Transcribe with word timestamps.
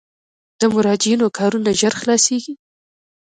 د 0.59 0.61
مراجعینو 0.73 1.27
کارونه 1.37 1.69
ژر 1.79 1.93
خلاصیږي؟ 2.01 2.53